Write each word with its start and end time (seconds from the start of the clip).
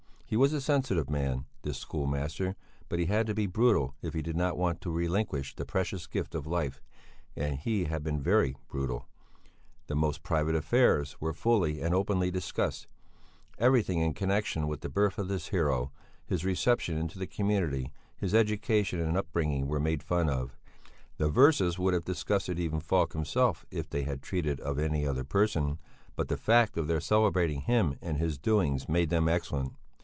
He 0.25 0.37
was 0.37 0.53
a 0.53 0.61
sensitive 0.61 1.09
man, 1.09 1.43
this 1.63 1.77
schoolmaster, 1.77 2.55
but 2.87 2.99
he 2.99 3.07
had 3.07 3.27
to 3.27 3.33
be 3.33 3.47
brutal 3.47 3.95
if 4.01 4.13
he 4.13 4.21
did 4.21 4.37
not 4.37 4.57
want 4.57 4.79
to 4.79 4.89
relinquish 4.89 5.53
the 5.53 5.65
precious 5.65 6.07
gift 6.07 6.33
of 6.35 6.47
life, 6.47 6.81
and 7.35 7.59
he 7.59 7.83
had 7.83 8.01
been 8.01 8.21
very 8.21 8.55
brutal. 8.69 9.09
The 9.87 9.95
most 9.97 10.23
private 10.23 10.55
affairs 10.55 11.19
were 11.19 11.33
fully 11.33 11.81
and 11.81 11.93
openly 11.93 12.31
discussed, 12.31 12.87
everything 13.57 13.99
in 13.99 14.13
connexion 14.13 14.69
with 14.69 14.79
the 14.79 14.87
birth 14.87 15.17
of 15.19 15.27
the 15.27 15.35
hero, 15.37 15.91
his 16.25 16.45
reception 16.45 16.97
into 16.97 17.19
the 17.19 17.27
community, 17.27 17.91
his 18.15 18.33
education 18.33 19.01
and 19.01 19.17
up 19.17 19.29
bringing 19.33 19.67
were 19.67 19.81
made 19.81 20.01
fun 20.01 20.29
of; 20.29 20.55
the 21.17 21.27
verses 21.27 21.77
would 21.77 21.93
have 21.93 22.05
disgusted 22.05 22.57
even 22.57 22.79
Falk 22.79 23.11
himself 23.11 23.65
if 23.69 23.89
they 23.89 24.03
had 24.03 24.21
treated 24.21 24.61
of 24.61 24.79
any 24.79 25.05
other 25.05 25.25
person, 25.25 25.77
but 26.15 26.29
the 26.29 26.37
fact 26.37 26.77
of 26.77 26.87
their 26.87 27.01
celebrating 27.01 27.59
him 27.59 27.97
and 28.01 28.15
his 28.17 28.37
doings 28.37 28.87
made 28.87 29.09
them 29.09 29.27
excellent. 29.27 29.73